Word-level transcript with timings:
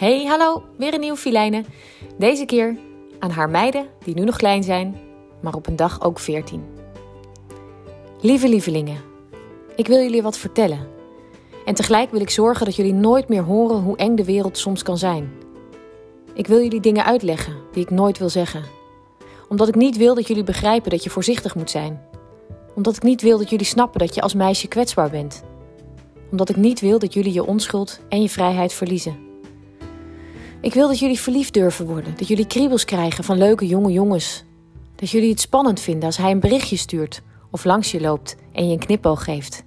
Hey, 0.00 0.24
hallo, 0.24 0.62
weer 0.76 0.94
een 0.94 1.00
nieuwe 1.00 1.16
filijne. 1.16 1.64
Deze 2.18 2.44
keer 2.44 2.76
aan 3.18 3.30
haar 3.30 3.50
meiden, 3.50 3.86
die 4.04 4.14
nu 4.14 4.24
nog 4.24 4.36
klein 4.36 4.62
zijn, 4.62 4.96
maar 5.40 5.54
op 5.54 5.66
een 5.66 5.76
dag 5.76 6.02
ook 6.02 6.18
veertien. 6.18 6.64
Lieve 8.20 8.48
lievelingen, 8.48 9.00
ik 9.76 9.86
wil 9.86 9.98
jullie 9.98 10.22
wat 10.22 10.38
vertellen. 10.38 10.88
En 11.64 11.74
tegelijk 11.74 12.10
wil 12.10 12.20
ik 12.20 12.30
zorgen 12.30 12.66
dat 12.66 12.76
jullie 12.76 12.92
nooit 12.92 13.28
meer 13.28 13.42
horen 13.42 13.76
hoe 13.76 13.96
eng 13.96 14.16
de 14.16 14.24
wereld 14.24 14.58
soms 14.58 14.82
kan 14.82 14.98
zijn. 14.98 15.32
Ik 16.34 16.46
wil 16.46 16.62
jullie 16.62 16.80
dingen 16.80 17.04
uitleggen 17.04 17.56
die 17.72 17.82
ik 17.82 17.90
nooit 17.90 18.18
wil 18.18 18.28
zeggen. 18.28 18.64
Omdat 19.48 19.68
ik 19.68 19.74
niet 19.74 19.96
wil 19.96 20.14
dat 20.14 20.26
jullie 20.26 20.44
begrijpen 20.44 20.90
dat 20.90 21.04
je 21.04 21.10
voorzichtig 21.10 21.54
moet 21.54 21.70
zijn. 21.70 22.02
Omdat 22.74 22.96
ik 22.96 23.02
niet 23.02 23.22
wil 23.22 23.38
dat 23.38 23.50
jullie 23.50 23.66
snappen 23.66 24.00
dat 24.00 24.14
je 24.14 24.20
als 24.20 24.34
meisje 24.34 24.68
kwetsbaar 24.68 25.10
bent. 25.10 25.42
Omdat 26.30 26.48
ik 26.48 26.56
niet 26.56 26.80
wil 26.80 26.98
dat 26.98 27.14
jullie 27.14 27.32
je 27.32 27.46
onschuld 27.46 28.00
en 28.08 28.22
je 28.22 28.28
vrijheid 28.28 28.72
verliezen. 28.72 29.29
Ik 30.60 30.74
wil 30.74 30.88
dat 30.88 30.98
jullie 30.98 31.20
verliefd 31.20 31.54
durven 31.54 31.86
worden. 31.86 32.14
Dat 32.16 32.28
jullie 32.28 32.46
kriebels 32.46 32.84
krijgen 32.84 33.24
van 33.24 33.38
leuke 33.38 33.66
jonge 33.66 33.92
jongens. 33.92 34.44
Dat 34.94 35.10
jullie 35.10 35.30
het 35.30 35.40
spannend 35.40 35.80
vinden 35.80 36.04
als 36.04 36.16
hij 36.16 36.30
een 36.30 36.40
berichtje 36.40 36.76
stuurt 36.76 37.22
of 37.50 37.64
langs 37.64 37.90
je 37.90 38.00
loopt 38.00 38.36
en 38.52 38.66
je 38.66 38.72
een 38.72 38.78
knipoog 38.78 39.24
geeft. 39.24 39.64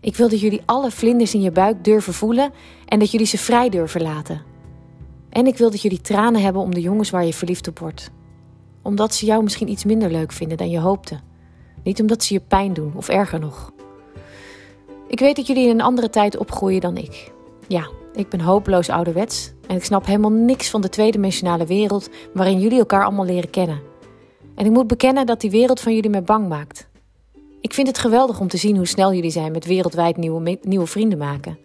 Ik 0.00 0.16
wil 0.16 0.28
dat 0.28 0.40
jullie 0.40 0.62
alle 0.64 0.90
vlinders 0.90 1.34
in 1.34 1.40
je 1.40 1.50
buik 1.50 1.84
durven 1.84 2.14
voelen 2.14 2.52
en 2.84 2.98
dat 2.98 3.10
jullie 3.10 3.26
ze 3.26 3.38
vrij 3.38 3.68
durven 3.68 4.02
laten. 4.02 4.42
En 5.30 5.46
ik 5.46 5.56
wil 5.56 5.70
dat 5.70 5.82
jullie 5.82 6.00
tranen 6.00 6.42
hebben 6.42 6.62
om 6.62 6.74
de 6.74 6.80
jongens 6.80 7.10
waar 7.10 7.24
je 7.24 7.32
verliefd 7.32 7.68
op 7.68 7.78
wordt. 7.78 8.10
Omdat 8.82 9.14
ze 9.14 9.26
jou 9.26 9.42
misschien 9.42 9.70
iets 9.70 9.84
minder 9.84 10.10
leuk 10.10 10.32
vinden 10.32 10.56
dan 10.56 10.70
je 10.70 10.80
hoopte. 10.80 11.20
Niet 11.82 12.00
omdat 12.00 12.24
ze 12.24 12.34
je 12.34 12.40
pijn 12.40 12.72
doen 12.72 12.92
of 12.94 13.08
erger 13.08 13.40
nog. 13.40 13.72
Ik 15.08 15.18
weet 15.18 15.36
dat 15.36 15.46
jullie 15.46 15.64
in 15.64 15.70
een 15.70 15.80
andere 15.80 16.10
tijd 16.10 16.36
opgroeien 16.36 16.80
dan 16.80 16.96
ik. 16.96 17.32
Ja, 17.68 17.88
ik 18.16 18.28
ben 18.28 18.40
hopeloos 18.40 18.88
ouderwets 18.88 19.52
en 19.66 19.76
ik 19.76 19.84
snap 19.84 20.06
helemaal 20.06 20.30
niks 20.30 20.70
van 20.70 20.80
de 20.80 20.88
tweedimensionale 20.88 21.66
wereld 21.66 22.08
waarin 22.32 22.60
jullie 22.60 22.78
elkaar 22.78 23.04
allemaal 23.04 23.24
leren 23.24 23.50
kennen. 23.50 23.80
En 24.54 24.64
ik 24.64 24.70
moet 24.70 24.86
bekennen 24.86 25.26
dat 25.26 25.40
die 25.40 25.50
wereld 25.50 25.80
van 25.80 25.94
jullie 25.94 26.10
me 26.10 26.22
bang 26.22 26.48
maakt. 26.48 26.88
Ik 27.60 27.74
vind 27.74 27.86
het 27.86 27.98
geweldig 27.98 28.40
om 28.40 28.48
te 28.48 28.56
zien 28.56 28.76
hoe 28.76 28.86
snel 28.86 29.12
jullie 29.12 29.30
zijn 29.30 29.52
met 29.52 29.64
wereldwijd 29.64 30.16
nieuwe, 30.16 30.58
nieuwe 30.62 30.86
vrienden 30.86 31.18
maken. 31.18 31.58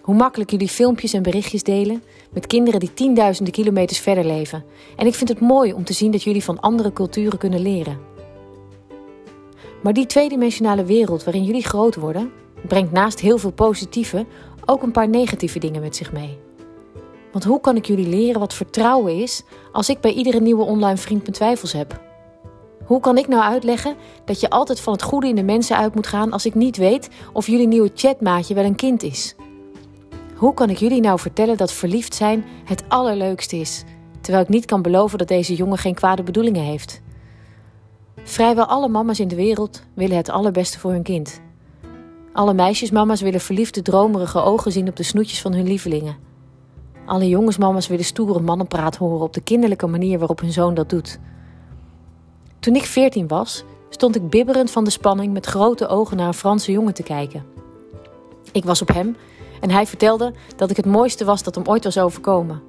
Hoe 0.00 0.14
makkelijk 0.14 0.50
jullie 0.50 0.68
filmpjes 0.68 1.12
en 1.12 1.22
berichtjes 1.22 1.62
delen 1.62 2.02
met 2.32 2.46
kinderen 2.46 2.80
die 2.80 2.94
tienduizenden 2.94 3.52
kilometers 3.52 3.98
verder 3.98 4.24
leven. 4.24 4.64
En 4.96 5.06
ik 5.06 5.14
vind 5.14 5.28
het 5.28 5.40
mooi 5.40 5.72
om 5.72 5.84
te 5.84 5.92
zien 5.92 6.10
dat 6.10 6.22
jullie 6.22 6.44
van 6.44 6.60
andere 6.60 6.92
culturen 6.92 7.38
kunnen 7.38 7.60
leren. 7.60 7.98
Maar 9.82 9.92
die 9.92 10.06
tweedimensionale 10.06 10.84
wereld 10.84 11.24
waarin 11.24 11.44
jullie 11.44 11.64
groot 11.64 11.94
worden, 11.94 12.32
brengt 12.68 12.92
naast 12.92 13.20
heel 13.20 13.38
veel 13.38 13.52
positieve 13.52 14.26
ook 14.64 14.82
een 14.82 14.92
paar 14.92 15.08
negatieve 15.08 15.58
dingen 15.58 15.80
met 15.80 15.96
zich 15.96 16.12
mee. 16.12 16.38
Want 17.32 17.44
hoe 17.44 17.60
kan 17.60 17.76
ik 17.76 17.86
jullie 17.86 18.08
leren 18.08 18.40
wat 18.40 18.54
vertrouwen 18.54 19.16
is 19.16 19.42
als 19.72 19.88
ik 19.88 20.00
bij 20.00 20.12
iedere 20.12 20.40
nieuwe 20.40 20.64
online 20.64 20.96
vriend 20.96 21.20
mijn 21.20 21.32
twijfels 21.32 21.72
heb? 21.72 22.02
Hoe 22.84 23.00
kan 23.00 23.18
ik 23.18 23.28
nou 23.28 23.42
uitleggen 23.42 23.96
dat 24.24 24.40
je 24.40 24.50
altijd 24.50 24.80
van 24.80 24.92
het 24.92 25.02
goede 25.02 25.28
in 25.28 25.34
de 25.34 25.42
mensen 25.42 25.76
uit 25.76 25.94
moet 25.94 26.06
gaan 26.06 26.32
als 26.32 26.46
ik 26.46 26.54
niet 26.54 26.76
weet 26.76 27.08
of 27.32 27.46
jullie 27.46 27.66
nieuwe 27.66 27.90
chatmaatje 27.94 28.54
wel 28.54 28.64
een 28.64 28.74
kind 28.74 29.02
is? 29.02 29.34
Hoe 30.34 30.54
kan 30.54 30.70
ik 30.70 30.76
jullie 30.76 31.00
nou 31.00 31.18
vertellen 31.18 31.56
dat 31.56 31.72
verliefd 31.72 32.14
zijn 32.14 32.44
het 32.64 32.84
allerleukste 32.88 33.56
is, 33.56 33.84
terwijl 34.20 34.44
ik 34.44 34.50
niet 34.50 34.64
kan 34.64 34.82
beloven 34.82 35.18
dat 35.18 35.28
deze 35.28 35.54
jongen 35.54 35.78
geen 35.78 35.94
kwade 35.94 36.22
bedoelingen 36.22 36.62
heeft? 36.62 37.02
Vrijwel 38.22 38.64
alle 38.64 38.88
mama's 38.88 39.20
in 39.20 39.28
de 39.28 39.36
wereld 39.36 39.82
willen 39.94 40.16
het 40.16 40.30
allerbeste 40.30 40.78
voor 40.78 40.90
hun 40.90 41.02
kind. 41.02 41.40
Alle 42.34 42.54
meisjesmama's 42.54 43.20
willen 43.20 43.40
verliefde, 43.40 43.82
dromerige 43.82 44.40
ogen 44.42 44.72
zien 44.72 44.88
op 44.88 44.96
de 44.96 45.02
snoetjes 45.02 45.40
van 45.40 45.52
hun 45.52 45.66
lievelingen. 45.66 46.16
Alle 47.06 47.28
jongensmama's 47.28 47.86
willen 47.86 48.04
stoere 48.04 48.40
mannenpraat 48.40 48.96
horen 48.96 49.20
op 49.20 49.32
de 49.32 49.40
kinderlijke 49.40 49.86
manier 49.86 50.18
waarop 50.18 50.40
hun 50.40 50.52
zoon 50.52 50.74
dat 50.74 50.90
doet. 50.90 51.18
Toen 52.60 52.74
ik 52.74 52.84
veertien 52.84 53.28
was, 53.28 53.64
stond 53.88 54.16
ik 54.16 54.30
bibberend 54.30 54.70
van 54.70 54.84
de 54.84 54.90
spanning 54.90 55.32
met 55.32 55.46
grote 55.46 55.86
ogen 55.86 56.16
naar 56.16 56.26
een 56.26 56.34
Franse 56.34 56.72
jongen 56.72 56.94
te 56.94 57.02
kijken. 57.02 57.44
Ik 58.52 58.64
was 58.64 58.82
op 58.82 58.88
hem 58.88 59.16
en 59.60 59.70
hij 59.70 59.86
vertelde 59.86 60.32
dat 60.56 60.70
ik 60.70 60.76
het 60.76 60.86
mooiste 60.86 61.24
was 61.24 61.42
dat 61.42 61.54
hem 61.54 61.66
ooit 61.66 61.84
was 61.84 61.98
overkomen. 61.98 62.62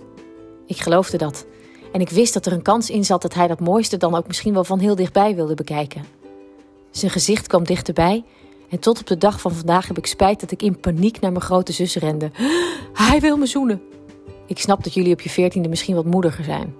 Ik 0.65 0.77
geloofde 0.77 1.17
dat 1.17 1.45
en 1.91 2.01
ik 2.01 2.09
wist 2.09 2.33
dat 2.33 2.45
er 2.45 2.53
een 2.53 2.61
kans 2.61 2.89
in 2.89 3.05
zat 3.05 3.21
dat 3.21 3.33
hij 3.33 3.47
dat 3.47 3.59
mooiste 3.59 3.97
dan 3.97 4.15
ook 4.15 4.27
misschien 4.27 4.53
wel 4.53 4.63
van 4.63 4.79
heel 4.79 4.95
dichtbij 4.95 5.35
wilde 5.35 5.53
bekijken. 5.53 6.05
Zijn 6.91 7.11
gezicht 7.11 7.47
kwam 7.47 7.63
dichterbij 7.63 8.23
en 8.69 8.79
tot 8.79 8.99
op 8.99 9.07
de 9.07 9.17
dag 9.17 9.41
van 9.41 9.51
vandaag 9.51 9.87
heb 9.87 9.97
ik 9.97 10.05
spijt 10.05 10.39
dat 10.39 10.51
ik 10.51 10.61
in 10.61 10.79
paniek 10.79 11.19
naar 11.19 11.31
mijn 11.31 11.43
grote 11.43 11.71
zus 11.71 11.95
rende. 11.95 12.31
Hij 12.93 13.19
wil 13.19 13.37
me 13.37 13.45
zoenen. 13.45 13.81
Ik 14.47 14.59
snap 14.59 14.83
dat 14.83 14.93
jullie 14.93 15.13
op 15.13 15.21
je 15.21 15.29
veertiende 15.29 15.69
misschien 15.69 15.95
wat 15.95 16.05
moediger 16.05 16.43
zijn. 16.43 16.75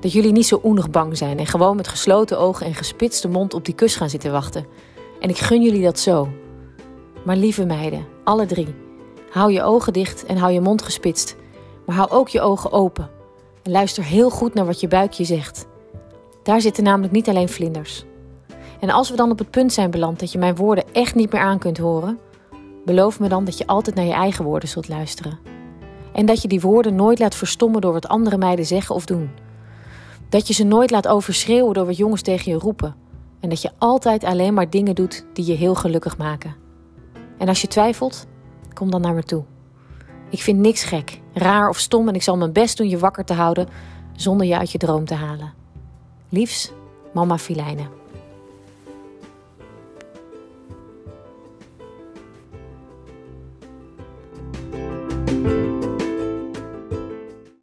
Dat 0.00 0.12
jullie 0.12 0.32
niet 0.32 0.46
zo 0.46 0.60
oenig 0.64 0.90
bang 0.90 1.16
zijn 1.16 1.38
en 1.38 1.46
gewoon 1.46 1.76
met 1.76 1.88
gesloten 1.88 2.38
ogen 2.38 2.66
en 2.66 2.74
gespitste 2.74 3.28
mond 3.28 3.54
op 3.54 3.64
die 3.64 3.74
kus 3.74 3.96
gaan 3.96 4.10
zitten 4.10 4.32
wachten. 4.32 4.66
En 5.20 5.28
ik 5.28 5.38
gun 5.38 5.62
jullie 5.62 5.82
dat 5.82 5.98
zo. 5.98 6.28
Maar 7.24 7.36
lieve 7.36 7.64
meiden, 7.64 8.06
alle 8.24 8.46
drie, 8.46 8.74
hou 9.30 9.52
je 9.52 9.62
ogen 9.62 9.92
dicht 9.92 10.24
en 10.24 10.36
hou 10.36 10.52
je 10.52 10.60
mond 10.60 10.82
gespitst. 10.82 11.36
Maar 11.86 11.96
hou 11.96 12.10
ook 12.10 12.28
je 12.28 12.40
ogen 12.40 12.72
open. 12.72 13.10
En 13.62 13.70
luister 13.70 14.04
heel 14.04 14.30
goed 14.30 14.54
naar 14.54 14.66
wat 14.66 14.80
je 14.80 14.88
buikje 14.88 15.24
zegt. 15.24 15.66
Daar 16.42 16.60
zitten 16.60 16.84
namelijk 16.84 17.12
niet 17.12 17.28
alleen 17.28 17.48
vlinders. 17.48 18.04
En 18.80 18.90
als 18.90 19.10
we 19.10 19.16
dan 19.16 19.30
op 19.30 19.38
het 19.38 19.50
punt 19.50 19.72
zijn 19.72 19.90
beland 19.90 20.20
dat 20.20 20.32
je 20.32 20.38
mijn 20.38 20.56
woorden 20.56 20.84
echt 20.92 21.14
niet 21.14 21.32
meer 21.32 21.40
aan 21.40 21.58
kunt 21.58 21.78
horen, 21.78 22.18
beloof 22.84 23.20
me 23.20 23.28
dan 23.28 23.44
dat 23.44 23.58
je 23.58 23.66
altijd 23.66 23.96
naar 23.96 24.04
je 24.04 24.12
eigen 24.12 24.44
woorden 24.44 24.68
zult 24.68 24.88
luisteren. 24.88 25.38
En 26.12 26.26
dat 26.26 26.42
je 26.42 26.48
die 26.48 26.60
woorden 26.60 26.94
nooit 26.94 27.18
laat 27.18 27.34
verstommen 27.34 27.80
door 27.80 27.92
wat 27.92 28.08
andere 28.08 28.38
meiden 28.38 28.66
zeggen 28.66 28.94
of 28.94 29.04
doen. 29.04 29.30
Dat 30.28 30.46
je 30.46 30.54
ze 30.54 30.64
nooit 30.64 30.90
laat 30.90 31.08
overschreeuwen 31.08 31.74
door 31.74 31.86
wat 31.86 31.96
jongens 31.96 32.22
tegen 32.22 32.52
je 32.52 32.58
roepen. 32.58 32.94
En 33.40 33.48
dat 33.48 33.62
je 33.62 33.70
altijd 33.78 34.24
alleen 34.24 34.54
maar 34.54 34.70
dingen 34.70 34.94
doet 34.94 35.24
die 35.32 35.46
je 35.46 35.54
heel 35.54 35.74
gelukkig 35.74 36.18
maken. 36.18 36.54
En 37.38 37.48
als 37.48 37.60
je 37.60 37.66
twijfelt, 37.66 38.26
kom 38.74 38.90
dan 38.90 39.00
naar 39.00 39.14
me 39.14 39.22
toe. 39.22 39.44
Ik 40.30 40.40
vind 40.40 40.58
niks 40.58 40.84
gek, 40.84 41.20
raar 41.32 41.68
of 41.68 41.78
stom 41.78 42.08
en 42.08 42.14
ik 42.14 42.22
zal 42.22 42.36
mijn 42.36 42.52
best 42.52 42.76
doen 42.76 42.88
je 42.88 42.98
wakker 42.98 43.24
te 43.24 43.34
houden 43.34 43.68
zonder 44.16 44.46
je 44.46 44.58
uit 44.58 44.70
je 44.70 44.78
droom 44.78 45.04
te 45.04 45.14
halen. 45.14 45.52
Liefs, 46.28 46.72
mama 47.12 47.38
Filijnen. 47.38 47.99